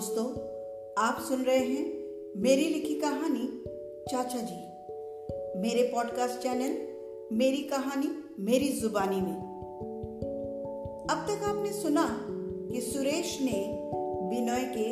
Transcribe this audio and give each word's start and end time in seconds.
दोस्तों, 0.00 0.26
आप 0.98 1.20
सुन 1.28 1.42
रहे 1.42 1.58
हैं 1.58 1.82
मेरी 2.36 2.64
लिखी 2.64 2.94
कहानी 2.94 3.64
चाचा 4.10 4.38
जी। 4.38 4.54
मेरे 5.60 5.82
पॉडकास्ट 5.94 6.38
चैनल 6.38 6.76
मेरी 7.36 7.56
कहानी 7.56 8.08
मेरी 8.42 8.68
जुबानी 8.68 9.20
में। 9.20 9.36
अब 11.10 11.26
तक 11.28 11.44
आपने 11.44 11.72
सुना 11.72 12.26
कि 12.72 12.80
सुरेश 12.80 13.38
ने 13.42 13.80
बिनोय 14.30 14.64
के 14.76 14.86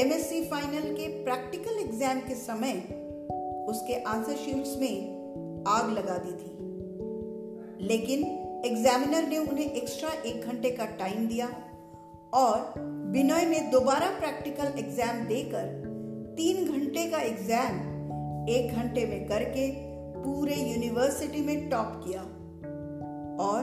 एमएससी 0.00 0.44
फाइनल 0.44 0.92
के 0.92 1.08
प्रैक्टिकल 1.24 1.78
एग्ज़ाम 1.80 2.20
के 2.20 2.34
समय 2.34 2.72
उसके 3.68 4.02
आंसर 4.02 4.36
शीट्स 4.36 4.76
में 4.78 5.64
आग 5.68 5.90
लगा 5.90 6.18
दी 6.18 6.32
थी। 6.32 6.56
लेकिन 7.86 8.26
एग्जामिनर 8.66 9.28
ने 9.28 9.38
उन्हें 9.38 9.72
एक्स्ट्रा 9.72 10.10
एक 10.10 10.42
घंटे 10.42 10.70
का 10.70 10.84
टाइम 10.84 11.26
दिया 11.26 11.46
और 12.34 12.93
बिनोय 13.14 13.44
ने 13.44 13.58
दोबारा 13.72 14.06
प्रैक्टिकल 14.10 14.78
एग्ज़ाम 14.78 15.18
देकर 15.26 15.66
तीन 16.36 16.64
घंटे 16.72 17.04
का 17.10 17.18
एग्ज़ाम 17.18 17.76
एक 18.50 18.72
घंटे 18.74 19.04
में 19.06 19.26
करके 19.28 19.66
पूरे 20.16 20.54
यूनिवर्सिटी 20.54 21.42
में 21.42 21.68
टॉप 21.70 22.00
किया 22.06 22.22
और 23.44 23.62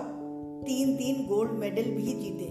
तीन 0.68 0.96
तीन 0.98 1.26
गोल्ड 1.28 1.52
मेडल 1.52 1.92
भी 1.92 2.14
जीते। 2.14 2.48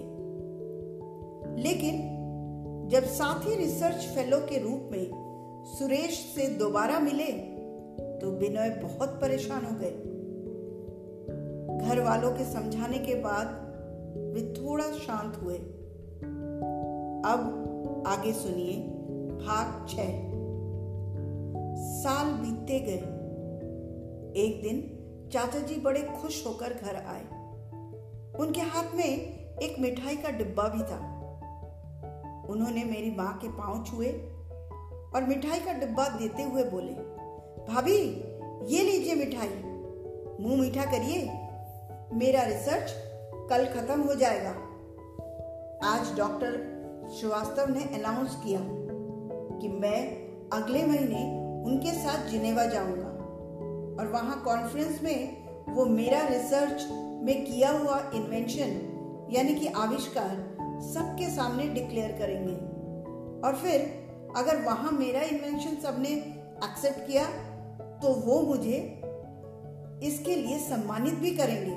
लेकिन 1.63 2.87
जब 2.89 3.09
साथी 3.15 3.55
रिसर्च 3.55 4.07
फेलो 4.15 4.39
के 4.45 4.63
रूप 4.63 4.89
में 4.91 5.65
सुरेश 5.73 6.21
से 6.35 6.47
दोबारा 6.59 6.99
मिले 6.99 7.31
तो 8.21 8.31
बिनोय 8.39 8.69
बहुत 8.83 9.19
परेशान 9.21 9.65
हो 9.65 9.75
गए। 9.81 9.91
घर 11.79 12.03
वालों 12.03 12.31
के 12.31 12.51
समझाने 12.53 12.99
के 12.99 13.21
बाद 13.21 13.59
वे 14.33 14.51
थोड़ा 14.53 14.91
शांत 14.99 15.43
हुए। 15.43 15.59
अब 17.25 18.03
आगे 18.07 18.33
सुनिए 18.33 18.77
भाग 19.45 19.87
छ 19.89 19.95
साल 22.03 22.25
बीतते 22.25 22.79
गए। 22.79 22.97
एक 24.41 24.61
दिन 24.63 24.97
चाचा 25.33 25.59
जी 25.59 25.75
बड़े 25.75 26.01
खुश 26.01 26.47
होकर 26.47 26.73
घर 26.73 26.95
आए। 26.95 27.21
उनके 28.39 28.61
हाथ 28.61 28.95
में 28.95 29.05
एक 29.57 29.79
मिठाई 29.79 30.15
का 30.15 30.29
डिब्बा 30.29 30.63
भी 30.63 30.83
था। 30.83 30.99
उन्होंने 32.49 32.83
मेरी 32.83 33.11
माँ 33.11 33.37
के 33.37 33.47
पाँव 33.47 33.83
छुए 33.83 34.07
और 35.15 35.25
मिठाई 35.27 35.59
का 35.59 35.73
डिब्बा 35.73 36.07
देते 36.07 36.43
हुए 36.43 36.63
बोले, 36.63 36.93
भाभी, 37.73 37.97
ये 38.75 38.83
लीजिए 38.83 39.15
मिठाई। 39.15 39.63
मुँह 40.43 40.61
मीठा 40.61 40.85
करिए। 40.85 41.25
मेरा 42.13 42.43
रिसर्च 42.43 42.93
कल 43.49 43.65
खत्म 43.65 44.01
हो 44.01 44.15
जाएगा। 44.15 44.49
आज 45.83 46.17
डॉक्टर 46.17 46.70
श्रीवास्तव 47.11 47.69
ने 47.69 47.83
अनाउंस 47.97 48.35
किया 48.35 48.59
कि 49.59 49.67
मैं 49.67 49.97
अगले 50.53 50.85
महीने 50.85 51.23
उनके 51.65 51.91
साथ 51.91 52.27
जिनेवा 52.27 52.65
जाऊँगा। 52.65 53.09
और 53.99 54.07
वहाँ 54.07 54.41
कॉन्फ्रेंस 54.43 55.01
में 55.03 55.47
वो 55.73 55.85
मेरा 55.85 56.21
रिसर्च 56.27 56.87
में 57.23 57.45
किया 57.45 57.71
हुआ 57.71 57.99
इन्वेंशन 58.13 59.27
यानी 59.31 59.55
कि 59.55 59.67
आविष्कार, 59.67 60.35
सबके 60.93 61.29
सामने 61.29 61.67
डिक्लेयर 61.67 62.11
करेंगे। 62.11 62.55
और 63.47 63.55
फिर 63.55 63.79
अगर 64.37 64.63
वहाँ 64.65 64.91
मेरा 64.91 65.21
इन्वेंशन 65.21 65.75
सबने 65.75 66.09
एक्सेप्ट 66.63 67.07
किया 67.07 67.25
तो 67.99 68.13
वो 68.25 68.41
मुझे 68.41 69.01
इसके 70.03 70.35
लिए 70.35 70.59
सम्मानित 70.59 71.13
भी 71.13 71.31
करेंगे। 71.31 71.75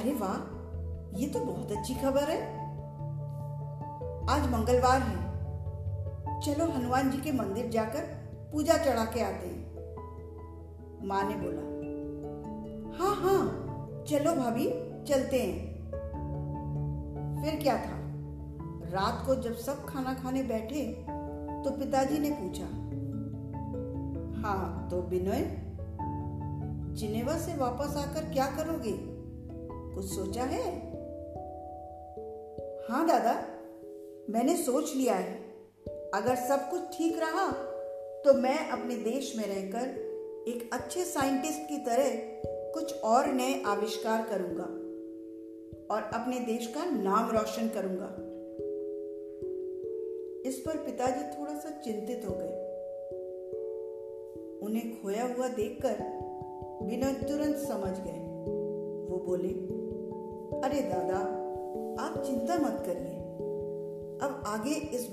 अरे 0.00 0.12
वाह, 0.12 0.36
ये 1.20 1.26
तो 1.26 1.40
बहुत 1.40 1.72
अच्छी 1.72 1.94
खबर 1.94 2.30
है। 2.30 2.55
आज 4.28 4.50
मंगलवार 4.50 5.00
है। 5.00 6.40
चलो 6.40 6.64
हनुमान 6.72 7.10
जी 7.10 7.18
के 7.18 7.32
मंदिर 7.32 7.68
जाकर 7.68 8.00
पूजा 8.52 8.76
चढ़ा 8.76 9.04
के 9.04 9.20
आते 9.20 9.46
हैं। 9.46 11.06
माँ 11.06 11.22
ने 11.24 11.34
बोला 11.38 11.62
हाँ 12.98 13.14
हाँ 13.16 13.42
चलो 14.08 14.34
भाभी, 14.34 14.66
चलते 15.04 15.42
हैं। 15.42 15.92
फिर 17.42 17.60
क्या 17.62 17.76
था? 17.76 17.96
रात 18.90 19.26
को 19.26 19.34
जब 19.34 19.54
सब 19.56 19.84
खाना 19.86 20.14
खाने 20.14 20.42
बैठे 20.42 20.84
तो 21.64 21.70
पिताजी 21.70 22.18
ने 22.18 22.30
पूछा 22.30 22.66
हाँ 24.40 24.88
तो 24.90 25.02
बिनोय 25.02 25.42
जिनेवा 26.94 27.38
से 27.38 27.56
वापस 27.56 27.96
आकर 27.96 28.32
क्या 28.32 28.46
करोगे? 28.46 28.96
कुछ 29.94 30.04
सोचा 30.04 30.44
है? 30.44 30.64
हाँ 32.90 33.06
दादा 33.06 33.32
मैंने 34.30 34.56
सोच 34.56 34.94
लिया 34.96 35.14
है। 35.14 35.34
अगर 36.14 36.34
सब 36.48 36.68
कुछ 36.70 36.80
ठीक 36.98 37.18
रहा 37.18 37.46
तो 38.24 38.34
मैं 38.34 38.58
अपने 38.68 38.94
देश 38.94 39.34
में 39.36 39.44
रहकर 39.46 39.88
एक 40.48 40.70
अच्छे 40.72 41.04
साइंटिस्ट 41.04 41.68
की 41.68 41.76
तरह 41.78 42.08
कुछ 42.72 43.02
और 43.04 43.26
नए 43.32 43.62
आविष्कार 43.66 44.26
करूँगा 44.30 44.68
और 45.94 46.02
अपने 46.14 46.38
देश 46.40 46.66
का 46.66 46.84
नाम 46.84 47.30
रोशन 47.30 47.68
करूँगा। 47.68 48.10
इस 50.48 50.58
पर 50.58 50.76
पिताजी 50.76 51.22
थोड़ा 51.38 51.54
सा 51.54 51.70
चिंतित 51.84 52.22
हो 52.28 52.34
गए। 52.38 52.64
उन्हें 54.60 55.02
खोया 55.02 55.24
हुआ 55.34 55.48
देखकर 55.48 55.96
बिना 56.82 57.12
तुरंत 57.22 57.56
समझ 57.56 57.94
गए। 57.98 58.20
वो 59.10 59.18
बोले, 59.26 59.48
अरे 60.60 60.80
दादा, 60.82 61.20
आप 62.04 62.22
चिंता 62.26 62.54
मत 62.56 62.82
करिए। 62.86 63.15
अब 64.22 64.42
आगे 64.46 64.70
इस 64.70 65.08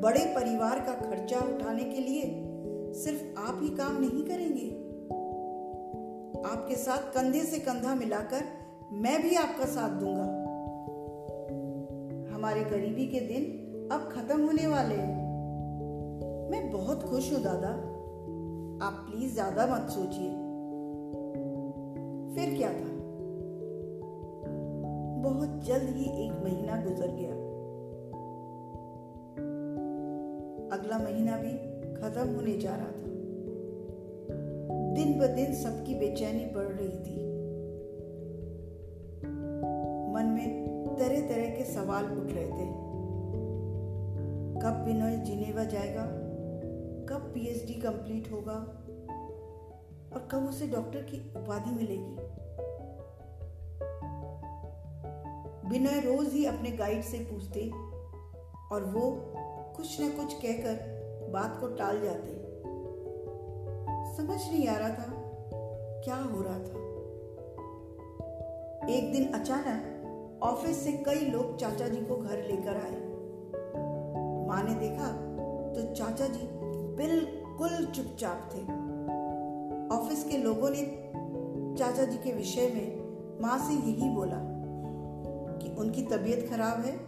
बड़े 0.00 0.24
परिवार 0.34 0.78
का 0.78 0.94
खर्चा 0.94 1.38
उठाने 1.38 1.84
के 1.84 2.00
लिए 2.00 2.22
सिर्फ़ 2.94 3.40
आप 3.40 3.58
ही 3.62 3.68
काम 3.68 4.00
नहीं 4.00 4.22
करेंगे। 4.22 4.68
आपके 6.48 6.74
साथ 6.74 6.98
कंधे 6.98 7.40
से 7.40 7.58
कंधा 7.58 7.94
मिलाकर 7.94 8.44
मैं 8.92 9.22
भी 9.22 9.34
आपका 9.34 9.64
साथ 9.64 9.90
दूँगा। 9.90 10.48
हमारे 12.36 12.60
गरीबी 12.64 13.06
के 13.06 13.20
दिन 13.20 13.44
अब 13.92 14.08
खत्म 14.12 14.46
होने 14.46 14.66
वाले 14.66 14.94
हैं। 14.94 15.28
मैं 16.50 16.70
बहुत 16.70 17.02
खुश 17.02 17.32
हूँ, 17.32 17.42
दादा। 17.42 17.68
आप 18.86 19.06
प्लीज़ 19.10 19.32
ज़्यादा 19.32 19.66
मत 19.66 19.90
सोचिए। 19.90 20.30
फिर 22.34 22.58
क्या 22.58 22.72
था? 22.72 22.94
बहुत 25.22 25.64
जल्द 25.64 25.96
ही 25.96 26.26
एक 26.26 26.32
महीना 26.44 26.82
गुजर 26.82 27.08
गया। 27.08 27.47
अगला 30.78 30.98
महीना 30.98 31.36
भी 31.36 31.50
खत्म 31.94 32.34
होने 32.34 32.58
जा 32.58 32.76
रहा 32.76 32.86
था। 32.86 33.18
दिन 34.94 35.20
ब 35.20 35.26
दिन 35.26 35.54
सबकी 35.54 35.94
बेचैनी 35.94 36.46
बढ़ 36.46 36.66
रही 36.66 36.88
थी। 36.88 37.28
मन 40.12 40.26
में 40.26 40.68
तरह 40.98 41.28
तरह 41.28 41.50
के 41.50 41.64
सवाल 41.64 42.04
उठ 42.04 42.30
रहे 42.30 42.46
थे। 42.46 42.88
कब 44.60 44.82
बिनोय 44.86 45.16
जिनेवा 45.16 45.64
जाएगा? 45.64 46.02
कब 47.08 47.32
पीएचडी 47.34 47.74
कंप्लीट 47.74 48.32
होगा? 48.32 48.84
और 50.14 50.28
कब 50.30 50.46
उसे 50.48 50.66
डॉक्टर 50.66 51.00
की 51.02 51.32
उपाधि 51.36 51.70
मिलेगी? 51.70 52.16
बिनोय 55.68 56.00
रोज 56.00 56.32
ही 56.32 56.44
अपने 56.44 56.70
गाइड 56.70 57.02
से 57.02 57.18
पूछते 57.18 57.70
और 58.72 58.84
वो 58.84 59.34
कुछ 59.78 60.00
न 60.00 60.08
कुछ 60.08 60.34
कहकर 60.34 61.28
बात 61.32 61.56
को 61.60 61.66
टाल 61.66 62.00
जाते। 62.00 62.32
समझ 64.16 64.38
नहीं 64.52 64.68
आ 64.68 64.78
रहा 64.78 64.88
था 64.88 65.12
क्या 66.04 66.16
हो 66.16 66.42
रहा 66.42 66.58
था। 66.58 66.78
एक 68.92 69.12
दिन 69.12 69.32
अचानक 69.32 70.40
ऑफ़िस 70.42 70.84
से 70.84 70.92
कई 70.92 71.20
लोग 71.20 71.56
चाचा 71.56 71.88
जी 71.88 71.96
को 71.96 72.16
घर 72.16 72.36
लेकर 72.36 72.76
आए। 72.76 73.00
माँ 74.48 74.62
ने 74.62 74.74
देखा 74.74 75.06
तो 75.72 75.94
चाचा 75.94 76.26
जी 76.26 76.48
बिल्कुल 76.96 77.86
चुपचाप 77.86 78.50
थे। 78.54 78.62
ऑफ़िस 79.96 80.24
के 80.24 80.36
लोगों 80.36 80.70
ने 80.70 80.82
चाचा 81.78 82.04
जी 82.04 82.18
के 82.18 82.32
विषय 82.32 82.70
में 82.74 82.98
माँ 83.42 83.58
से 83.58 83.74
यही 83.74 84.08
बोला 84.08 84.38
कि 85.62 85.74
उनकी 85.78 86.02
तबीयत 86.02 86.50
खराब 86.50 86.80
है 86.80 87.07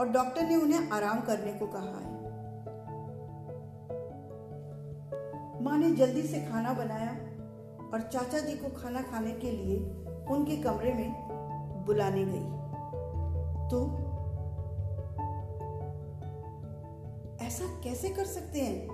और 0.00 0.08
डॉक्टर 0.08 0.42
ने 0.42 0.56
उन्हें 0.56 0.90
आराम 0.90 1.20
करने 1.20 1.52
को 1.52 1.66
कहा 1.66 1.98
है। 1.98 2.14
माँ 5.62 5.78
ने 5.78 5.90
जल्दी 5.90 6.22
से 6.22 6.40
खाना 6.40 6.72
बनाया 6.72 7.10
और 7.92 8.00
चाचा 8.00 8.38
जी 8.38 8.52
को 8.52 8.68
खाना 8.68 9.02
खाने 9.02 9.32
के 9.32 9.50
लिए 9.50 9.78
उनके 10.30 10.56
कमरे 10.56 10.94
में 10.94 11.34
बुलाने 11.86 12.24
गई। 12.24 12.64
तो 13.70 14.04
ऐसा 17.46 17.64
कैसे 17.84 18.08
कर 18.08 18.24
सकते 18.24 18.60
हैं? 18.60 18.88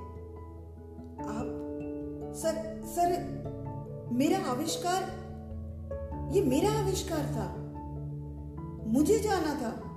आप, 1.20 1.46
सर 2.34 2.80
सर, 2.84 3.40
मेरा 4.12 4.38
आविष्कार, 4.50 5.02
ये 6.32 6.42
मेरा 6.42 6.70
आविष्कार 6.72 7.18
था। 7.18 7.56
मुझे 8.86 9.18
जाना 9.18 9.54
था। 9.54 9.89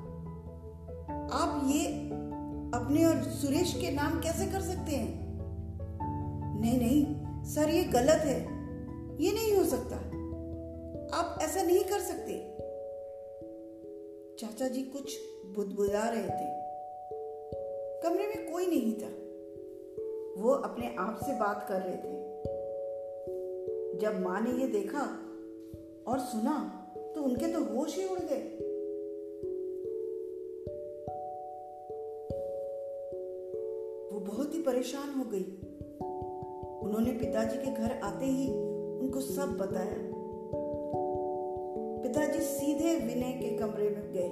आप 1.31 1.61
ये 1.65 1.87
अपने 2.73 3.05
और 3.05 3.23
सुरेश 3.23 3.73
के 3.81 3.91
नाम 3.91 4.21
कैसे 4.21 4.45
कर 4.45 4.61
सकते 4.61 4.91
हैं? 4.91 5.23
नहीं 6.61 6.79
नहीं, 6.79 7.05
सर, 7.43 7.69
ये 7.69 7.83
गलत 7.83 8.21
है। 8.21 8.39
ये 9.23 9.31
नहीं 9.31 9.57
हो 9.57 9.63
सकता। 9.63 9.95
आप 11.17 11.39
ऐसा 11.41 11.63
नहीं 11.63 11.83
कर 11.83 11.99
सकते। 11.99 12.53
चाचा 14.39 14.67
जी 14.67 14.81
कुछ 14.81 15.19
बुदबुदा 15.55 16.09
रहे 16.09 16.23
थे। 16.23 16.63
कमरे 18.01 18.27
में 18.27 18.51
कोई 18.51 18.67
नहीं 18.67 18.93
था। 18.93 19.23
वो 20.41 20.51
अपने 20.51 20.95
आप 20.99 21.19
से 21.25 21.39
बात 21.39 21.65
कर 21.69 21.81
रहे 21.81 21.97
थे। 21.97 22.33
जब 23.97 24.19
माँ 24.19 24.41
ने 24.41 24.51
ये 24.61 24.67
देखा 24.67 25.01
और 26.07 26.19
सुना 26.19 26.79
तो 27.15 27.21
उनके 27.21 27.53
तो 27.53 27.63
होश 27.63 27.97
ही 27.97 28.07
उड़ 28.07 28.19
गए। 28.19 28.62
बहुत 34.23 34.53
ही 34.53 34.61
परेशान 34.61 35.09
हो 35.19 35.23
गई। 35.29 35.45
उन्होंने 36.83 37.11
पिताजी 37.11 37.57
के 37.57 37.71
घर 37.71 37.99
आते 38.03 38.25
ही 38.25 38.47
उनको 38.99 39.21
सब 39.21 39.57
बताया। 39.57 39.97
पिताजी 42.03 42.39
सीधे 42.39 42.95
विनय 42.95 43.31
के 43.31 43.57
कमरे 43.57 43.89
में 43.89 44.11
गए 44.13 44.29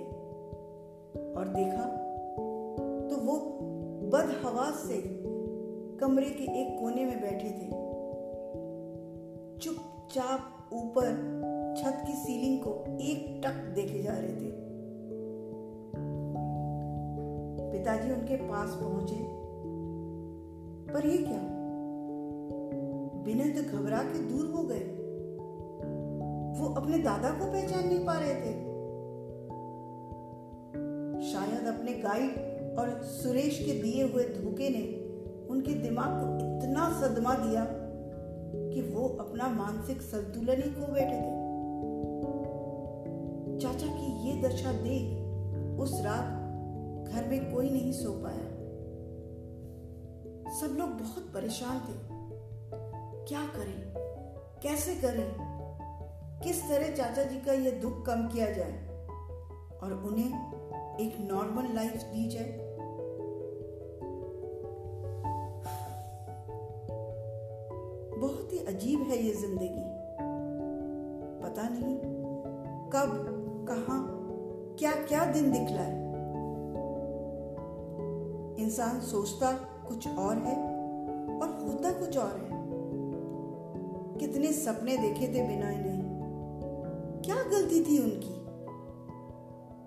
और 1.34 1.48
देखा 1.48 1.84
तो 3.10 3.22
वो 3.22 3.36
बदहवास 4.10 4.84
से 4.88 5.02
कमरे 5.98 6.30
के 6.30 6.44
एक 6.62 6.80
कोने 6.80 7.06
में 7.06 7.22
बैठे 7.22 7.50
थे। 7.50 7.70
चुपचाप 9.60 10.70
ऊपर 10.74 11.08
छत 11.78 12.04
की 12.08 12.14
सीलिंग 12.14 12.60
को 12.60 12.72
एक 13.02 13.42
टक 13.46 13.56
देखे 13.76 14.02
जा 14.04 14.14
रहे 14.14 14.36
थे। 14.36 14.52
पिताजी 17.72 18.12
उनके 18.14 18.36
पास 18.36 18.78
पहुँचे। 18.82 19.21
पर 20.94 21.06
ये 21.06 21.18
क्या? 21.18 21.58
तो 23.52 23.78
घबरा 23.78 23.98
के 23.98 24.20
दूर 24.20 24.52
हो 24.52 24.64
गए। 24.64 24.98
वो 26.60 26.74
अपने 26.74 26.98
दादा 26.98 27.30
को 27.30 27.52
पहचान 27.52 27.88
नहीं 27.88 28.06
पा 28.06 28.14
रहे 28.14 28.36
थे। 28.36 28.72
शायद 31.32 31.68
अपने 31.68 31.94
गाइड 31.94 32.32
और 32.80 33.04
सुरेश 33.04 33.60
के 33.60 33.82
दिए 33.82 34.04
हुए 34.04 34.24
धोखे 34.24 34.70
ने 34.70 35.02
उनके 35.48 35.74
दिमाग 35.74 36.08
को 36.10 36.58
इतना 36.58 37.02
सदमा 37.02 37.34
दिया 37.34 37.68
कि 38.70 38.82
वो 38.82 39.08
अपना 39.08 39.48
मानसिक 39.48 40.02
संतुलन 40.02 40.56
ही 40.56 40.70
खो 40.70 40.94
बैठे 40.94 41.18
थे। 41.18 41.42
चाचा 43.60 43.88
की 43.88 44.30
ये 44.30 44.48
दशा 44.48 44.72
देख 44.72 45.22
उस 45.80 46.02
रात 46.06 46.38
घर 47.14 47.30
में 47.30 47.54
कोई 47.54 47.70
नहीं 47.70 47.92
सो 47.92 48.12
पाया। 48.12 48.61
सब 50.52 50.76
लोग 50.80 50.90
बहुत 50.90 51.34
परेशान 51.34 51.80
थे। 51.80 51.94
क्या 53.28 53.46
करें? 53.46 53.94
कैसे 54.64 54.96
करें? 54.96 55.36
किस 56.44 56.70
तरह 56.70 56.96
चाचा 56.96 57.24
जी 57.24 57.36
का 57.42 57.54
यह 57.54 57.82
दुख 57.82 58.06
कम 58.06 58.28
किया 58.28 58.52
जाए? 58.52 58.88
और 59.84 59.94
उन्हें 59.94 60.52
एक 60.98 61.18
नॉर्मल 61.20 61.76
लाइफ 61.76 61.92
दी 61.92 62.30
जाए? 62.30 62.72
बहुत 68.18 68.54
ही 68.54 68.60
अजीब 68.60 69.02
है 69.02 69.18
ये 69.18 69.34
ज़िंदगी। 69.34 70.02
पता 71.44 71.70
नहीं 71.70 71.98
कब, 72.90 73.28
कहा 73.70 74.22
क्या 74.80 74.92
क्या 74.92 75.26
दिन 75.26 75.52
दिखलाए। 75.52 76.02
इंसान 78.64 79.02
सोचता 79.02 79.71
कुछ 79.92 80.08
और 80.08 80.38
है 80.38 80.56
और 81.40 81.48
होता 81.64 81.92
कुछ 81.92 82.18
और 82.18 82.38
है। 82.38 82.62
कितने 84.20 84.52
सपने 84.52 84.98
देखे 84.98 85.28
थे 85.28 85.48
बिना 85.48 85.70
ने 85.70 86.02
क्या 87.26 87.36
गलती 87.36 87.84
थी 87.84 88.04
उनकी? 88.04 88.36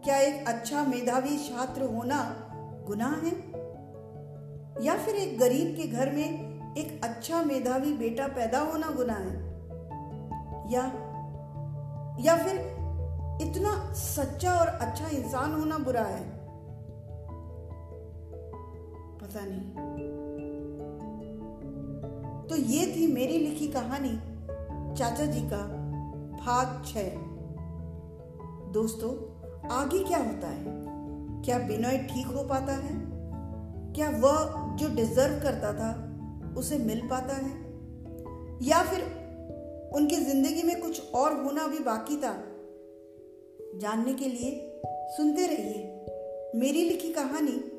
क्या 0.04 0.16
एक 0.16 0.48
अच्छा 0.48 0.84
मेधावी 0.84 1.38
छात्र 1.38 1.82
होना 1.82 2.50
गुनाह 2.86 3.14
है? 3.14 3.32
या 4.84 4.96
फिर 4.96 5.14
एक 5.14 5.38
गरीब 5.38 5.76
के 5.76 5.88
घर 5.88 6.12
में 6.12 6.54
एक 6.76 7.04
अच्छा 7.04 7.42
मेधावी 7.42 7.92
बेटा 7.92 8.26
पैदा 8.26 8.60
होना 8.60 8.90
गुनाह 8.90 9.18
है? 9.18 9.36
या 10.72 10.82
या 12.20 12.36
फिर 12.36 12.58
इतना 13.42 13.92
सच्चा 13.92 14.52
और 14.52 14.66
अच्छा 14.66 15.08
इंसान 15.08 15.52
होना 15.52 15.78
बुरा 15.78 16.02
है? 16.02 16.44
पता 19.18 19.40
नहीं। 19.44 19.93
तो 22.50 22.56
ये 22.56 22.86
थी 22.86 23.12
मेरी 23.12 23.38
लिखी 23.38 23.68
कहानी, 23.68 24.16
चाचा 24.96 25.26
जी 25.26 25.40
का 25.40 25.66
भाग 26.44 26.84
छ। 26.86 26.96
दोस्तों, 28.72 29.10
आगे 29.68 30.04
क्या 30.04 30.18
होता 30.18 30.48
है? 30.48 30.64
क्या 31.42 31.58
बिनोय 31.58 31.98
ठीक 31.98 32.26
हो 32.26 32.44
पाता 32.44 32.72
है? 32.72 32.94
क्या 33.92 34.10
वह 34.10 34.54
जो 34.76 34.94
डिजर्व 34.94 35.42
करता 35.42 35.72
था, 35.72 36.10
उसे 36.56 36.78
मिल 36.78 37.00
पाता 37.00 37.34
है? 37.34 37.64
या 38.62 38.82
फिर 38.82 39.00
उनकी 39.94 40.16
ज़िंदगी 40.16 40.62
में 40.62 40.82
कुछ 40.82 41.12
और 41.12 41.44
होना 41.44 41.66
भी 41.66 41.78
बाकी 41.78 42.16
था? 42.16 42.44
जानने 43.78 44.14
के 44.14 44.24
लिए 44.24 44.80
सुनते 44.86 45.46
रहिए 45.46 45.90
मेरी 46.56 46.88
लिखी 46.88 47.12
कहानी, 47.12 47.70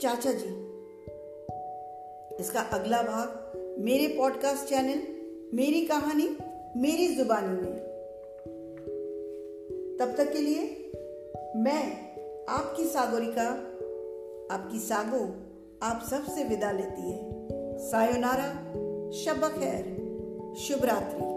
चाचा 0.00 0.32
जी। 0.32 0.66
इसका 2.40 2.60
अगला 2.60 3.02
भाग 3.02 3.45
मेरे 3.78 4.08
पॉडकास्ट 4.08 4.68
चैनल 4.68 5.02
मेरी 5.56 5.86
कहानी, 5.86 6.36
मेरी 6.76 7.14
जुबानी 7.14 7.48
में। 7.48 7.78
तब 10.00 10.14
तक 10.16 10.32
के 10.32 10.38
लिए, 10.38 10.92
मैं, 11.56 12.16
आपकी 12.48 12.84
सागोरिका, 12.84 13.48
आपकी 14.54 14.78
सागो, 14.78 15.34
आप 15.86 16.04
सबसे 16.10 16.44
विदा 16.44 16.70
लेती 16.72 17.10
है। 17.10 17.30
सायोनारा, 17.78 18.52
शब 19.10 19.44
खैर। 19.58 19.96
शुभ 20.58 20.84
रात्रि। 20.84 21.35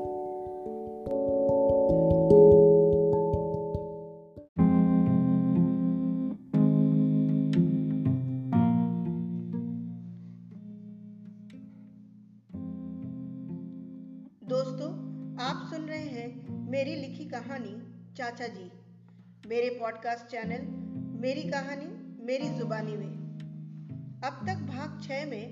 पॉडकास्ट 19.79 20.25
चैनल 20.25 20.61
मेरी 21.21 21.41
कहानी, 21.49 21.85
मेरी 22.25 22.49
जुबानी 22.49 22.97
में। 22.97 23.11
अब 24.23 24.47
तक 24.47 24.55
भाग 24.55 25.01
छः 25.03 25.25
में 25.25 25.45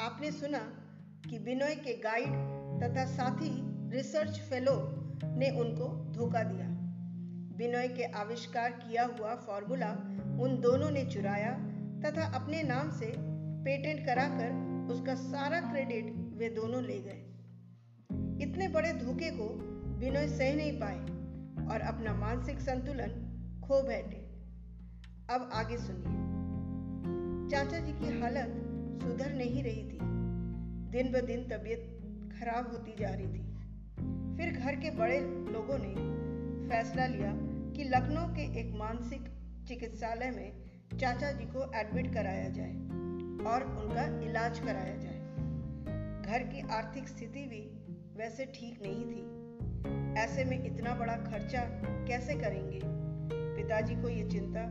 आपने 0.00 0.30
सुना 0.30 0.58
कि 1.30 1.38
बिनोय 1.38 1.74
के 1.74 1.96
गाइड 1.96 2.28
तथा 2.82 3.04
साथी 3.04 3.50
रिसर्च 3.90 4.38
फेलो 4.38 4.74
ने 5.24 5.50
उनको 5.50 6.12
धोखा 6.12 6.42
दिया। 6.42 6.66
बिनोय 7.56 7.88
के 7.88 8.04
आविष्कार 8.04 8.70
किया 8.70 9.04
हुआ 9.04 9.34
फॉर्मूला 9.34 9.90
उन 10.42 10.60
दोनों 10.60 10.90
ने 10.90 11.04
चुराया 11.04 11.52
तथा 12.04 12.22
अपने 12.22 12.62
नाम 12.62 12.90
से 12.90 13.12
पेटेंट 13.64 14.06
कराकर 14.06 14.52
उसका 14.92 15.14
सारा 15.14 15.60
क्रेडिट 15.60 16.12
वे 16.36 16.48
दोनों 16.48 16.82
ले 16.82 16.98
गए। 16.98 17.22
इतने 18.46 18.68
बड़े 18.68 18.92
धोखे 18.92 19.30
को 19.30 19.48
बिनोय 19.98 20.28
सह 20.28 20.56
नहीं 20.56 20.80
पाए 20.80 21.00
और 21.74 21.80
अपना 21.80 22.14
मानसिक 22.14 22.60
संतुलन 22.60 23.25
खो 23.66 23.82
बैठे। 23.82 24.16
अब 25.34 25.50
आगे 25.52 25.78
सुनिए। 25.78 26.26
चाचा 27.50 27.78
जी 27.78 27.92
की 27.92 28.20
हालत 28.20 28.48
सुधर 29.02 29.34
नहीं 29.34 29.62
रही 29.62 29.82
थी। 29.82 29.98
दिन 30.90 31.12
ब 31.12 31.26
दिन 31.26 31.44
तबीयत 31.44 31.98
खराब 32.40 32.70
होती 32.70 32.94
जा 33.00 33.08
रही 33.08 33.26
थी। 33.26 33.46
फिर 34.36 34.60
घर 34.60 34.76
के 34.76 34.90
बड़े 34.90 35.20
लोगों 35.52 35.78
ने 35.80 36.16
फैसला 36.68 37.06
लिया 37.06 37.32
कि 37.72 37.84
लखनऊ 37.84 38.34
के 38.34 38.60
एक 38.60 38.74
मानसिक 38.74 39.20
चिकित्सालय 39.68 40.30
में 40.30 40.52
चाचा 40.98 41.32
जी 41.32 41.44
को 41.44 41.72
एडमिट 41.74 42.14
कराया 42.14 42.48
जाए 42.48 42.74
और 43.50 43.64
उनका 43.64 44.30
इलाज 44.30 44.58
कराया 44.58 44.96
जाए। 44.96 45.20
घर 46.22 46.42
की 46.42 46.60
आर्थिक 46.60 47.08
स्थिति 47.08 47.40
भी 47.40 47.62
वैसे 48.16 48.44
ठीक 48.44 48.78
नहीं 48.82 49.04
थी। 49.04 49.36
ऐसे 50.20 50.44
में 50.44 50.64
इतना 50.64 50.94
बड़ा 50.94 51.16
खर्चा 51.16 51.60
कैसे 51.84 52.34
करेंगे? 52.34 53.06
पिताजी 53.56 53.94
को 53.94 54.08
ये 54.08 54.28
चिंता 54.30 54.66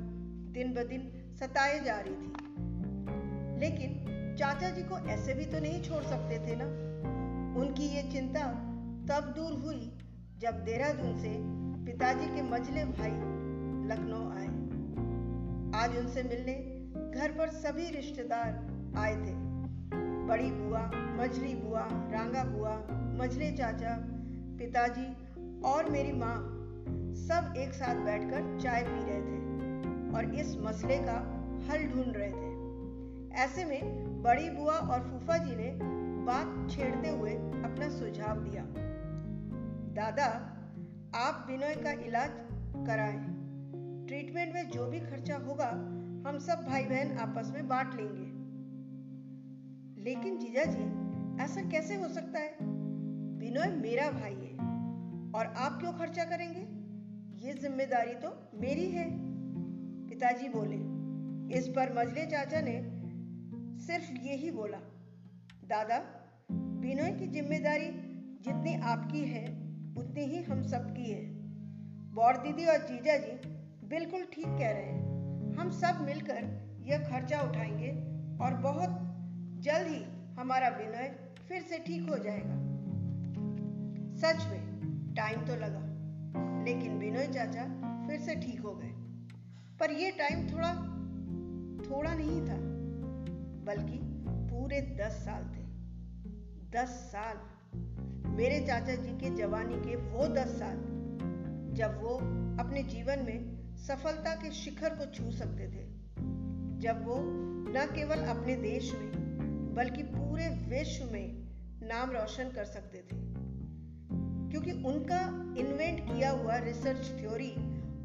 दिन 0.51 0.73
ब 0.73 0.83
दिन 0.87 1.11
सताए 1.39 1.79
जा 1.79 1.99
रही 1.99 2.15
थी। 2.15 3.59
लेकिन 3.59 4.35
चाचा 4.39 4.69
जी 4.69 4.81
को 4.81 4.97
ऐसे 5.07 5.33
भी 5.33 5.45
तो 5.45 5.59
नहीं 5.59 5.81
छोड़ 5.83 6.03
सकते 6.03 6.39
थे 6.39 6.55
ना। 6.55 6.65
उनकी 7.61 7.83
ये 7.83 8.03
चिंता 8.11 8.47
तब 9.09 9.33
दूर 9.37 9.51
हुई 9.53 9.91
जब 10.39 10.63
देहरादून 10.63 11.17
से 11.17 11.35
पिताजी 11.85 12.25
के 12.25 12.41
मजले 12.41 12.85
भाई 12.85 13.11
लखनऊ 13.89 14.29
आए। 14.31 14.47
आज 15.81 15.97
उनसे 15.97 16.23
मिलने 16.23 16.53
घर 17.19 17.31
पर 17.31 17.49
सभी 17.49 17.89
रिश्तेदार 17.89 18.49
आए 18.97 19.15
थे। 19.15 19.33
बड़ी 20.27 20.51
बुआ 20.51 20.81
मजली 20.93 21.55
बुआ, 21.55 21.87
रांगा 22.11 22.43
बुआ 22.43 22.75
मजले 23.23 23.51
चाचा, 23.51 23.97
पिताजी 24.59 25.07
और 25.61 25.89
मेरी 25.89 26.11
माँ 26.11 26.54
सब 27.15 27.53
एक 27.57 27.73
साथ 27.73 27.95
बैठकर 27.95 28.59
चाय 28.61 28.83
पी 28.83 29.03
रहे 29.03 29.21
थे 29.21 29.55
और 30.13 30.35
इस 30.35 30.57
मसले 30.57 30.97
का 30.97 31.41
हल 31.69 31.83
ढूंढ 31.83 32.15
रहे 32.17 32.31
थे। 32.31 32.55
ऐसे 33.33 33.65
में 33.65 34.05
बड़ी 34.23 34.49
बुआ 34.49 34.73
और 34.73 34.99
फूफा 34.99 35.37
जी 35.37 35.55
ने 35.55 35.79
बात 36.25 36.71
छेड़ते 36.71 37.09
हुए 37.09 37.31
अपना 37.35 37.89
सुझाव 37.89 38.37
दिया। 38.37 38.63
दादा, 39.93 40.51
आप 41.15 41.43
बिनोय 41.47 41.75
का 41.75 41.91
इलाज 41.91 42.31
कराएँ। 42.87 43.35
ट्रीटमेंट 44.07 44.53
में 44.53 44.69
जो 44.69 44.87
भी 44.87 44.99
खर्चा 44.99 45.37
होगा, 45.37 45.69
हम 46.29 46.37
सब 46.39 46.65
भाई 46.67 46.83
बहन 46.83 47.17
आपस 47.17 47.51
में 47.53 47.67
बांट 47.67 47.93
लेंगे। 47.93 48.45
लेकिन 50.03 50.37
जीजा 50.37 50.63
जी, 50.65 51.05
ऐसा 51.43 51.61
कैसे 51.61 51.95
हो 51.95 52.07
सकता 52.07 52.39
है? 52.39 52.57
बिनोय 53.39 53.67
मेरा 53.67 54.11
भाई 54.11 54.33
है 54.33 54.57
और 55.31 55.53
आप 55.57 55.79
क्यों 55.79 55.93
खर्चा 55.93 56.23
करेंगे? 56.23 56.74
ये 57.45 57.53
ज़िम्मेदारी 57.53 58.13
तो 58.13 58.29
मेरी 58.53 58.85
है। 58.91 59.05
पिताजी 60.09 60.47
बोले, 60.49 60.77
इस 61.57 61.67
पर 61.67 61.93
मजले 61.93 62.25
चाचा 62.25 62.61
ने 62.61 62.73
सिर्फ़ 63.85 64.11
यही 64.21 64.51
बोला, 64.51 64.77
दादा, 65.65 65.99
बिनोय 66.51 67.11
की 67.11 67.27
ज़िम्मेदारी 67.27 67.87
जितनी 68.45 68.75
आपकी 68.75 69.21
है, 69.21 69.45
उतनी 69.97 70.25
ही 70.25 70.41
हम 70.43 70.63
सबकी 70.63 71.11
है। 71.11 71.21
बौर 72.13 72.37
दीदी 72.37 72.65
और 72.65 72.77
जीजा 72.77 73.17
जी 73.17 73.37
बिल्कुल 73.87 74.23
ठीक 74.33 74.45
कह 74.45 74.71
रहे 74.71 74.83
हैं। 74.83 75.55
हम 75.55 75.69
सब 75.71 76.01
मिलकर 76.01 76.51
यह 76.87 77.09
खर्चा 77.09 77.41
उठाएँगे 77.41 77.91
और 78.43 78.53
बहुत 78.53 78.89
जल्द 79.63 79.87
ही 79.87 80.03
हमारा 80.39 80.69
विनय 80.69 81.15
फिर 81.47 81.61
से 81.61 81.79
ठीक 81.79 82.09
हो 82.09 82.17
जाएगा। 82.17 82.63
सच 84.17 84.47
में 84.47 85.13
टाइम 85.15 85.45
तो 85.45 85.55
लगा। 85.55 85.94
लेकिन 86.65 86.97
विनोय 86.97 87.27
चाचा 87.27 87.63
फिर 88.07 88.19
से 88.19 88.35
ठीक 88.35 88.61
हो 88.61 88.75
गए। 88.75 88.91
पर 89.79 89.91
यह 89.91 90.11
टाइम 90.11 90.47
थोड़ा 90.49 90.75
थोड़ा 91.89 92.13
नहीं 92.13 92.41
था, 92.41 92.57
बल्कि 93.65 93.99
पूरे 94.27 94.81
दस 94.81 95.11
साल 95.11 95.43
थे। 95.43 95.65
दस 96.69 96.87
साल। 96.87 97.37
मेरे 98.29 98.59
चाचा 98.67 98.95
जी 98.95 99.11
के 99.11 99.35
जवानी 99.35 99.75
के 99.75 99.95
वो 99.95 100.27
दस 100.27 100.59
साल, 100.59 100.77
जब 101.73 102.01
वो 102.03 102.15
अपने 102.63 102.83
जीवन 102.83 103.19
में 103.19 103.55
सफलता 103.75 104.35
के 104.35 104.51
शिखर 104.51 104.89
को 104.89 105.05
छू 105.05 105.31
सकते 105.31 105.67
थे। 105.67 105.87
जब 106.79 107.05
वो 107.05 107.17
न 107.67 107.87
केवल 107.95 108.15
अपने 108.15 108.55
देश 108.55 108.93
में, 108.93 109.11
बल्कि 109.75 110.03
पूरे 110.03 110.49
विश्व 110.49 111.05
में 111.05 111.45
नाम 111.83 112.11
रोशन 112.11 112.49
कर 112.49 112.63
सकते 112.63 112.97
थे। 112.97 113.34
क्योंकि 114.55 114.71
उनका 114.87 115.17
इन्वेंट 115.59 115.99
किया 116.01 116.29
हुआ 116.31 116.57
रिसर्च 116.57 117.07
थ्योरी 117.19 117.49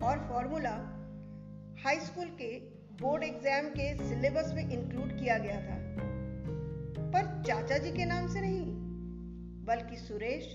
और 0.03 0.19
फॉर्मूला 0.29 0.71
हाई 1.83 1.99
स्कूल 2.01 2.27
के 2.41 2.49
बोर्ड 3.03 3.25
एग्ज़ाम 3.25 3.69
के 3.69 3.87
सिलेबस 3.99 4.53
में 4.57 4.63
इंक्लूड 4.63 5.13
किया 5.19 5.37
गया 5.39 5.61
था। 5.61 5.77
पर 7.13 7.29
चाचा 7.47 7.79
जी 7.79 7.93
के 7.93 8.05
नाम 8.05 8.27
से 8.27 8.41
नहीं, 8.41 8.65
बल्कि 9.65 9.97
सुरेश 9.97 10.49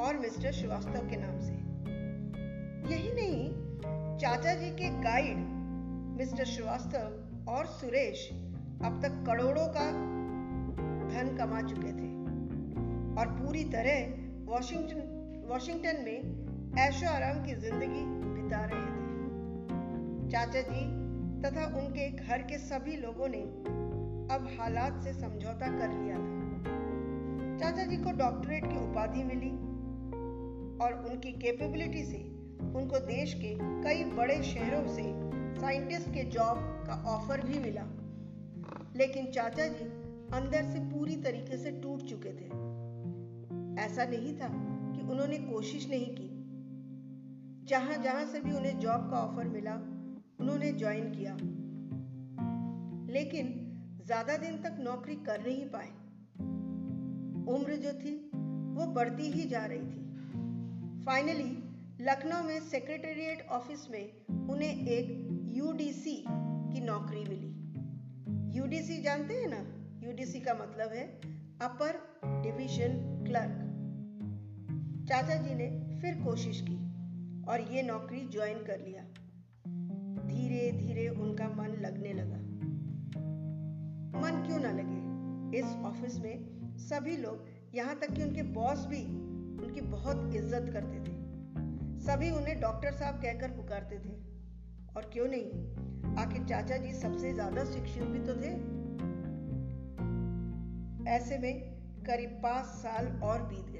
और 0.00 0.18
मिस्टर 0.18 0.52
श्रीवास्तव 0.52 1.08
के 1.10 1.16
नाम 1.16 1.38
से। 1.40 1.52
यही 2.94 3.12
नहीं, 3.12 3.50
चाचा 4.18 4.54
जी 4.54 4.70
के 4.70 4.90
गाइड 5.02 5.36
मिस्टर 6.18 6.44
श्रीवास्तव 6.44 7.50
और 7.50 7.66
सुरेश 7.66 8.28
अब 8.84 9.00
तक 9.02 9.24
करोड़ों 9.26 9.66
का 9.68 9.90
धन 11.10 11.36
कमा 11.38 11.60
चुके 11.62 11.92
थे। 11.92 12.12
और 13.20 13.36
पूरी 13.40 13.64
तरह 13.64 14.22
वॉशिंगटन 14.52 15.12
वॉशिंगटन 15.48 16.04
में 16.04 16.76
ऐशो 16.78 17.08
आराम 17.08 17.44
की 17.44 17.54
ज़िंदगी 17.54 18.04
बिता 18.34 18.64
रहे 18.64 18.86
थे। 18.90 20.30
चाचा 20.30 20.60
जी 20.60 20.84
तथा 21.42 21.64
उनके 21.78 22.08
घर 22.10 22.42
के 22.42 22.58
सभी 22.58 22.96
लोगों 22.96 23.28
ने 23.28 23.40
अब 24.34 24.48
हालात 24.60 25.02
से 25.04 25.12
समझौता 25.12 25.66
कर 25.78 25.92
लिया 25.92 26.16
था। 26.16 26.42
चाचा 27.58 27.84
जी 27.84 27.96
को 27.96 28.12
डॉक्टरेट 28.12 28.64
की 28.64 28.76
उपाधि 28.76 29.24
मिली 29.24 29.50
और 30.84 31.04
उनकी 31.10 31.32
कैपेबिलिटी 31.32 32.04
से 32.04 32.22
उनको 32.74 32.98
देश 32.98 33.34
के 33.34 33.54
कई 33.82 34.04
बड़े 34.04 34.42
शहरों 34.42 34.86
से 34.86 35.02
साइंटिस्ट 35.60 36.08
के 36.08 36.24
जॉब 36.30 36.58
का 36.86 37.02
ऑफ़र 37.06 37.40
भी 37.40 37.58
मिला। 37.58 37.84
लेकिन 38.96 39.26
चाचा 39.26 39.66
जी 39.68 39.84
अंदर 40.36 40.62
से 40.64 40.80
पूरी 40.90 41.16
तरीके 41.16 41.56
से 41.56 41.70
टूट 41.70 42.02
चुके 42.02 42.32
थे। 42.32 42.48
ऐसा 43.84 44.04
नहीं 44.04 44.36
था 44.36 44.48
उन्होंने 45.10 45.38
कोशिश 45.38 45.88
नहीं 45.90 46.06
की। 46.06 46.30
जहाँ 47.64 47.96
जहाँ 48.02 48.24
से 48.26 48.40
भी 48.40 48.52
उन्हें 48.52 48.78
जॉब 48.78 49.10
का 49.10 49.18
ऑफ़र 49.18 49.48
मिला, 49.48 49.74
उन्होंने 50.40 50.72
ज्वाइन 50.72 51.04
किया। 51.10 51.36
लेकिन 53.12 53.60
ज़्यादा 54.06 54.36
दिन 54.36 54.56
तक 54.62 54.76
नौकरी 54.80 55.14
कर 55.14 55.44
नहीं 55.46 55.66
पाए। 55.66 55.88
उम्र 57.54 57.76
जो 57.76 57.92
थी, 57.92 58.30
वो 58.74 58.86
बढ़ती 58.86 59.22
ही 59.22 59.44
जा 59.44 59.64
रही 59.64 59.80
थी। 59.80 60.04
फाइनली 61.04 61.50
लखनऊ 62.00 62.42
में 62.42 62.60
सेक्रेटेरिएट 62.60 63.46
ऑफ़िस 63.48 63.90
में 63.90 64.26
उन्हें 64.48 64.86
एक 64.86 65.28
यूडीसी 65.54 66.24
की 66.28 66.80
नौकरी 66.80 67.24
मिली। 67.24 68.58
यूडीसी 68.58 69.02
जानते 69.02 69.34
हैं 69.34 69.48
ना? 69.48 69.64
यूडीसी 70.06 70.40
का 70.40 70.54
मतलब 70.54 70.92
है 70.92 71.06
अपर 71.62 71.98
डिवीज़न 72.42 73.24
क्लर्क 73.26 73.63
चाचा 75.08 75.34
जी 75.34 75.54
ने 75.54 75.98
फिर 76.00 76.14
कोशिश 76.24 76.60
की 76.60 76.76
और 77.44 77.60
ये 77.60 77.82
नौकरी 77.82 78.20
ज्वाइन 78.28 78.58
कर 78.58 78.78
लिया। 78.78 79.02
धीरे 80.26 80.72
धीरे 80.72 81.08
उनका 81.08 81.48
मन 81.48 81.76
लगने 81.80 82.12
लगा। 82.12 82.36
मन 84.20 84.44
क्यों 84.46 84.60
ना 84.60 84.70
लगे? 84.70 85.02
इस 85.58 85.64
ऑफ़िस 85.64 86.18
में 86.18 86.46
सभी 86.78 87.16
लोग, 87.16 87.44
यहाँ 87.74 87.98
तक 87.98 88.12
कि 88.12 88.22
उनके 88.22 88.42
बॉस 88.42 88.86
भी, 88.86 89.02
उनकी 89.64 89.80
बहुत 89.80 90.34
इज़्ज़त 90.34 90.70
करते 90.72 91.00
थे। 91.00 91.16
सभी 92.00 92.30
उन्हें 92.30 92.60
डॉक्टर 92.60 92.92
साहब 92.92 93.14
कहकर 93.14 93.50
पुकारते 93.50 93.98
थे। 93.98 94.16
और 94.96 95.10
क्यों 95.12 95.26
नहीं? 95.28 96.16
आखिर 96.16 96.44
चाचा 96.44 96.76
जी 96.76 96.92
सबसे 96.92 97.32
ज़्यादा 97.32 97.64
शिक्षित 97.64 98.02
भी 98.02 98.18
तो 98.18 98.34
थे। 98.34 98.54
ऐसे 101.10 101.38
में 101.38 101.60
करीब 102.06 102.30
पाँच 102.30 102.66
साल 102.66 103.06
और 103.06 103.42
बीत 103.42 103.73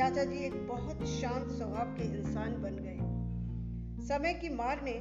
चाचा 0.00 0.24
जी 0.24 0.36
एक 0.36 0.68
बहुत 0.68 1.06
शांत 1.06 1.48
स्वभाव 1.48 1.86
के 1.86 2.02
इंसान 2.02 2.62
बन 2.62 2.76
गए। 2.76 4.06
समय 4.08 4.32
की 4.32 4.48
मार 4.48 4.80
ने 4.82 4.92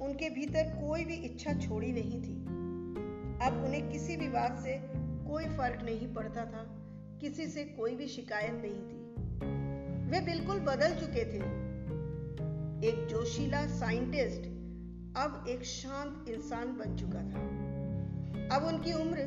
उनके 0.00 0.30
भीतर 0.30 0.62
कोई 0.62 1.04
भी 1.04 1.14
इच्छा 1.14 1.54
छोड़ी 1.54 1.92
नहीं 1.92 2.22
थी। 2.22 2.44
अब 3.46 3.62
उन्हें 3.64 3.90
किसी 3.90 4.16
भी 4.16 4.28
बात 4.28 4.58
से 4.58 4.78
कोई 5.28 5.44
फ़र्क 5.44 5.82
नहीं 5.82 6.14
पड़ता 6.14 6.44
था, 6.44 6.64
किसी 7.20 7.46
से 7.46 7.64
कोई 7.64 7.94
भी 7.94 8.06
शिकायत 8.06 8.52
नहीं 8.52 8.82
थी। 8.82 9.00
वे 10.10 10.20
बिल्कुल 10.20 10.60
बदल 10.60 10.94
चुके 10.94 11.24
थे। 11.24 11.40
एक 12.88 13.06
जोशीला 13.06 13.66
साइंटिस्ट 13.66 14.46
अब 15.16 15.44
एक 15.48 15.64
शांत 15.64 16.28
इंसान 16.28 16.66
बन 16.66 16.96
चुका 16.96 17.20
था। 17.20 17.40
अब 18.56 18.64
उनकी 18.64 18.92
उम्र 18.92 19.18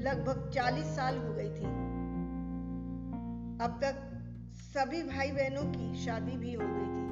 लगभग 0.00 0.50
40 0.54 0.84
साल 0.84 1.18
हो 1.18 1.34
गई 1.34 1.48
थी। 1.48 1.84
अब 3.64 3.80
तक 3.82 4.10
सभी 4.76 5.02
भाई 5.02 5.30
बहनों 5.30 5.62
की 5.62 6.04
शादी 6.04 6.36
भी 6.36 6.52
हो 6.52 6.60
गई 6.64 6.86
थी। 6.86 7.08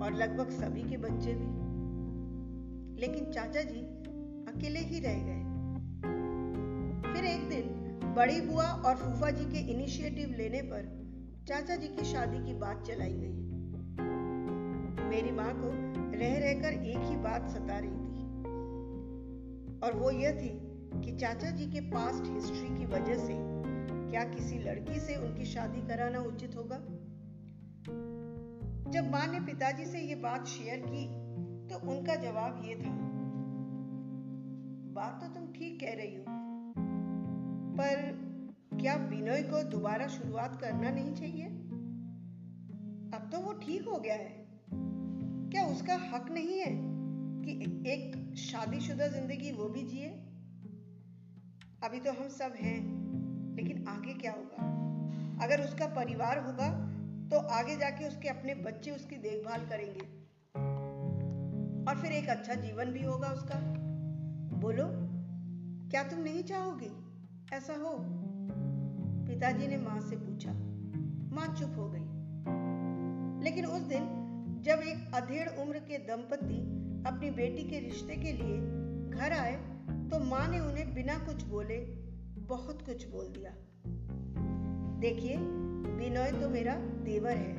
और 0.00 0.12
लगभग 0.14 0.50
सभी 0.50 0.82
के 0.82 0.96
बच्चे 0.96 1.34
भी। 1.34 1.46
लेकिन 3.00 3.24
चाचा 3.24 3.62
जी 3.62 3.80
अकेले 4.52 4.80
ही 4.80 5.00
रह 5.00 5.14
गए। 5.14 5.42
फिर 7.12 7.24
एक 7.24 7.48
दिन 7.48 7.62
बड़ी 8.16 8.40
बुआ 8.40 8.64
और 8.64 8.96
फूफा 8.96 9.30
जी 9.30 9.44
के 9.44 9.72
इनिशिएटिव 9.72 10.34
लेने 10.38 10.62
पर 10.62 11.10
चाचा 11.48 11.76
जी 11.76 11.88
की 11.88 12.04
शादी 12.04 12.44
की 12.44 12.54
बात 12.54 12.82
चलाई 12.82 13.12
गई। 13.12 13.36
मेरी 15.08 15.30
माँ 15.30 15.52
को 15.56 15.70
रह 16.18 16.38
रहकर 16.38 16.72
एक 16.72 16.98
ही 16.98 17.16
बात 17.16 17.48
सता 17.48 17.78
रही 17.78 17.90
थी। 17.90 18.26
और 19.80 19.92
वो 19.94 20.10
यह 20.10 20.32
थी 20.32 20.60
कि 21.04 21.16
चाचा 21.16 21.50
जी 21.50 21.66
के 21.66 21.80
पास्ट 21.80 22.24
हिस्ट्री 22.30 22.78
की 22.78 22.86
वजह 22.86 23.14
से 23.14 23.55
क्या 24.10 24.24
किसी 24.24 24.58
लड़की 24.58 25.00
से 25.00 25.16
उनकी 25.16 25.44
शादी 25.44 25.80
कराना 25.88 26.18
उचित 26.18 26.56
होगा? 26.56 26.76
जब 28.90 29.10
माँ 29.10 29.26
ने 29.26 29.40
पिताजी 29.40 29.84
से 29.84 30.00
ये 30.00 30.14
बात 30.14 30.46
शेयर 30.46 30.82
की 30.86 31.06
तो 31.68 31.78
उनका 31.90 32.14
जवाब 32.14 32.60
ये 32.64 32.74
था, 32.74 32.90
बात 34.94 35.20
तो 35.22 35.28
तुम 35.34 35.46
ठीक 35.52 35.78
कह 35.80 35.94
रही 35.94 36.14
हो, 36.14 36.24
पर 37.78 38.24
क्या 38.80 38.94
विनय 39.10 39.42
को 39.42 39.62
दोबारा 39.62 40.06
शुरुआत 40.08 40.60
करना 40.60 40.90
नहीं 40.90 41.14
चाहिए? 41.14 41.46
अब 43.14 43.28
तो 43.32 43.40
वो 43.40 43.52
ठीक 43.52 43.88
हो 43.88 43.98
गया 43.98 44.14
है। 44.14 44.46
क्या 45.50 45.64
उसका 45.64 45.96
हक 46.06 46.30
नहीं 46.30 46.58
है 46.58 46.70
कि 47.42 47.52
एक 47.86 48.34
शादीशुदा 48.36 49.06
ज़िंदगी 49.08 49.52
वो 49.52 49.68
भी 49.68 49.82
जिए? 49.82 50.08
अभी 51.84 52.00
तो 52.00 52.12
हम 52.12 52.28
सब 52.28 52.54
हैं। 52.56 52.78
अगर 55.56 55.64
उसका 55.64 55.86
परिवार 55.86 56.38
होगा 56.38 56.68
तो 57.28 57.48
आगे 57.48 57.76
जाके 57.76 58.08
उसके 58.08 58.28
अपने 58.28 58.54
बच्चे 58.54 58.90
उसकी 58.90 59.16
देखभाल 59.16 59.66
करेंगे। 59.66 60.00
और 61.90 61.96
फिर 61.98 62.12
एक 62.12 62.28
अच्छा 62.28 62.54
जीवन 62.54 62.84
भी 62.84 63.02
होगा 63.02 63.28
उसका। 63.28 63.54
बोलो, 64.56 64.84
क्या 65.90 66.02
तुम 66.02 66.18
नहीं 66.18 66.42
चाहोगे? 66.42 66.90
ऐसा 67.56 67.72
हो? 67.72 67.98
पिताजी 69.26 69.66
ने 69.66 69.76
माँ 69.76 70.00
से 70.00 70.16
पूछा। 70.16 70.52
माँ 71.36 71.54
चुप 71.54 71.74
हो 71.76 71.90
गई। 71.90 72.06
लेकिन 73.44 73.66
उस 73.66 73.82
दिन, 73.82 74.02
जब 74.62 74.78
एक 74.78 75.14
अधेड़ 75.14 75.48
उम्र 75.48 75.78
के 75.78 75.98
दंपति 75.98 76.58
अपनी 77.06 77.30
बेटी 77.30 77.62
के 77.62 77.78
रिश्ते 77.78 78.16
के 78.16 78.32
लिए 78.32 78.58
घर 79.10 79.32
आए 79.32 79.56
तो 80.10 80.24
माँ 80.24 80.48
ने 80.48 80.60
उन्हें 80.60 80.94
बिना 80.94 81.18
कुछ 81.18 81.42
बोले 81.42 81.78
बहुत 82.38 82.82
कुछ 82.82 83.08
बोल 83.08 83.26
दिया। 83.26 83.54
देखिए 85.00 85.36
बिनोय 85.36 86.30
तो 86.32 86.48
मेरा 86.48 86.74
देवर 87.04 87.36
है। 87.36 87.54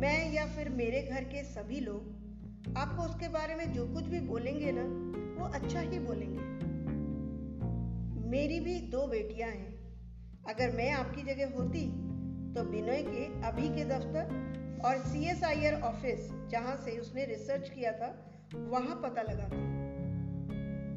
मैं 0.00 0.32
या 0.32 0.46
फिर 0.46 0.68
मेरे 0.68 1.02
घर 1.02 1.24
के 1.24 1.42
सभी 1.44 1.80
लोग, 1.80 2.76
आपको 2.76 3.02
उसके 3.02 3.28
बारे 3.28 3.54
में 3.54 3.72
जो 3.72 3.86
कुछ 3.86 4.04
भी 4.04 4.20
बोलेंगे 4.20 4.72
ना, 4.72 4.84
वो 5.38 5.48
अच्छा 5.48 5.80
ही 5.80 5.98
बोलेंगे। 5.98 6.50
मेरी 8.30 8.60
भी 8.60 8.78
दो 8.90 9.06
बेटियाँ 9.06 9.50
हैं। 9.50 9.72
अगर 10.48 10.76
मैं 10.76 10.90
आपकी 10.90 11.22
जगह 11.22 11.54
होती 11.58 11.86
तो 12.54 12.64
बिनोय 12.64 13.02
के 13.02 13.26
अभी 13.42 13.68
के 13.68 13.84
दफ्तर 13.84 14.80
और 14.84 14.98
C 14.98 15.24
S 15.24 15.44
I 15.44 15.66
R 15.66 15.80
office 15.80 16.30
जहाँ 16.50 16.76
से 16.76 16.98
उसने 16.98 17.24
रिसर्च 17.24 17.68
किया 17.68 17.92
था, 17.92 18.10
वहाँ 18.54 19.00
पता 19.02 19.22
लगाती 19.22 19.70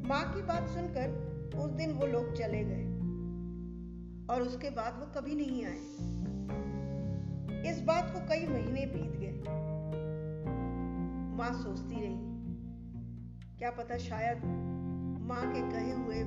माँ 0.08 0.24
की 0.34 0.42
बात 0.42 0.68
सुनकर 0.68 1.58
उस 1.58 1.70
दिन 1.70 1.92
वो 1.92 2.06
लोग 2.06 2.34
चले 2.34 2.64
गए। 2.64 2.95
और 4.30 4.42
उसके 4.42 4.70
बाद 4.70 4.98
वो 5.00 5.06
कभी 5.14 5.34
नहीं 5.34 5.64
आए। 5.64 5.80
इस 7.70 7.80
बात 7.80 8.12
को 8.14 8.20
कई 8.28 8.46
महीने 8.46 8.86
बीत 8.86 9.16
गए। 9.16 9.36
माँ 11.36 11.52
सोचती 11.54 12.00
रही, 12.00 12.18
क्या 13.58 13.70
पता 13.70 13.96
शायद 13.98 14.44
माँ 15.28 15.42
के 15.52 15.60
कहे 15.70 15.92
हुए 15.92 16.22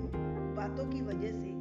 बातों 0.55 0.85
की 0.91 1.01
वजह 1.01 1.31
से 1.31 1.57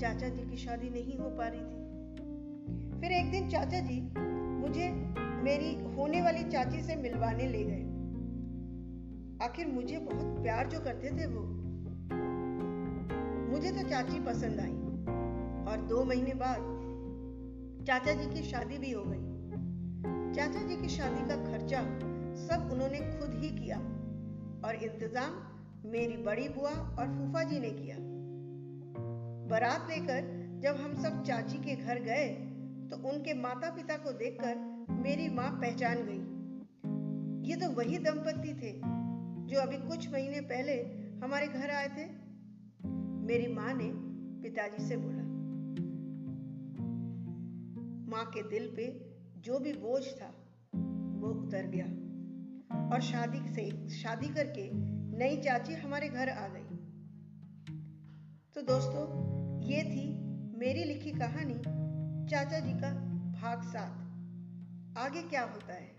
चाचा 0.00 0.28
जी 0.28 0.42
की 0.50 0.56
शादी 0.56 0.90
नहीं 0.90 1.18
हो 1.18 1.30
पा 1.30 1.48
रही 1.48 1.60
थी। 1.60 3.00
फिर 3.00 3.12
एक 3.12 3.30
दिन 3.30 3.48
चाचा 3.48 3.80
जी 3.80 4.00
मुझे 4.58 4.90
मेरी 5.44 5.74
होने 5.96 6.22
वाली 6.22 6.44
चाची 6.44 6.82
से 6.82 6.96
मिलवाने 6.96 7.46
ले 7.46 7.64
गए। 7.64 7.84
आखिर 9.46 9.66
मुझे 9.66 9.98
बहुत 9.98 10.42
प्यार 10.42 10.66
जो 10.66 10.80
करते 10.80 11.10
थे 11.10 11.26
वो। 11.26 11.42
मुझे 13.50 13.70
तो 13.72 13.88
चाची 13.88 14.20
पसंद 14.20 14.60
आई। 14.60 14.77
और 15.68 15.76
दो 15.88 16.04
महीने 16.04 16.34
बाद 16.34 16.60
चाचा 17.86 18.12
जी 18.12 18.26
की 18.30 18.42
शादी 18.42 18.78
भी 18.78 18.90
हो 18.92 19.02
गई। 19.06 20.34
चाचा 20.34 20.62
जी 20.62 20.76
की 20.76 20.88
शादी 20.88 21.28
का 21.28 21.36
खर्चा 21.44 21.80
सब 22.38 22.68
उन्होंने 22.72 22.98
खुद 23.12 23.34
ही 23.34 23.50
किया 23.50 23.78
और 24.66 24.78
इंतज़ाम 24.82 25.32
मेरी 25.86 26.16
बड़ी 26.22 26.48
बुआ 26.48 26.70
और 26.70 27.06
फूफा 27.08 27.42
जी 27.42 27.58
ने 27.60 27.70
किया। 27.70 27.96
बारात 29.50 29.86
लेकर 29.90 30.36
जब 30.62 30.76
हम 30.76 30.94
सब 31.02 31.22
चाची 31.22 31.58
के 31.58 31.74
घर 31.76 31.98
गए 32.02 32.26
तो 32.90 32.96
उनके 33.08 33.34
माता 33.34 33.70
पिता 33.70 33.96
को 33.96 34.12
देखकर 34.18 34.54
मेरी 34.98 35.28
माँ 35.28 35.50
पहचान 35.60 36.02
गई। 36.02 37.48
ये 37.48 37.56
तो 37.56 37.70
वही 37.72 37.98
दंपति 37.98 38.52
थे 38.54 38.72
जो 39.46 39.60
अभी 39.60 39.76
कुछ 39.88 40.10
महीने 40.12 40.40
पहले 40.48 40.74
हमारे 41.22 41.46
घर 41.48 41.70
आए 41.70 41.88
थे। 41.88 42.06
मेरी 43.26 43.46
माँ 43.54 43.72
ने 43.74 43.90
पिताजी 44.42 44.84
से 44.86 44.96
बोला 44.96 45.27
माँ 48.08 48.24
के 48.24 48.42
दिल 48.42 48.72
पे 48.76 49.16
जो 49.36 49.58
भी 49.58 49.72
बोझ 49.72 50.02
था, 50.04 50.28
वो 51.20 51.28
उतर 51.28 51.66
गया। 51.66 51.84
और 52.94 53.00
शादी 53.00 53.48
से, 53.48 53.88
शादी 53.88 54.28
करके 54.28 54.70
नई 55.18 55.36
चाची 55.36 55.74
हमारे 55.74 56.08
घर 56.08 56.28
आ 56.28 56.48
गई। 56.48 56.76
तो 58.54 58.62
दोस्तों, 58.62 59.28
ये 59.62 59.82
थी 59.82 60.18
मेरी 60.58 60.84
लिखी 60.84 61.10
कहानी 61.10 61.54
चाचा 62.30 62.58
जी 62.58 62.72
का 62.72 62.94
भाग 63.32 63.62
सात। 63.62 63.92
आगे 64.98 65.22
क्या 65.22 65.42
होता 65.42 65.74
है? 65.74 65.90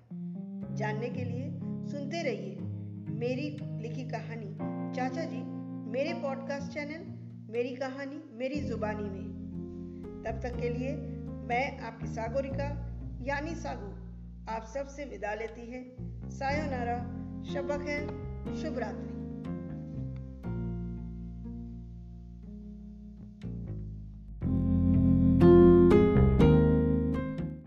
जानने 0.75 1.09
के 1.09 1.23
लिए 1.23 1.49
सुनते 1.87 2.23
रहिए 2.23 2.55
मेरी 3.13 3.57
लिखी 3.81 4.03
कहानी 4.03 4.55
चाचा 4.95 5.23
जी, 5.23 5.43
मेरे 5.91 6.13
पॉडकास्ट 6.13 6.73
चैनल 6.73 7.19
मेरी 7.53 7.75
कहानी 7.75 8.37
मेरी 8.37 8.61
जुबानी 8.61 9.09
में। 9.09 9.39
तब 10.25 10.39
तक 10.41 10.59
के 10.59 10.69
लिए 10.69 11.18
मैं 11.49 11.79
आपकी 11.79 12.07
सागोरिका 12.07 12.65
यानी 13.21 13.55
सागू, 13.55 13.87
आप 14.53 14.65
सबसे 14.65 15.05
विदा 15.05 15.33
लेती 15.33 15.71
है। 15.71 15.81
सायोनारा, 16.29 16.97
शबक 17.53 17.87
है, 17.87 17.99
शुभ 18.55 18.79
रात्रि। 18.79 19.18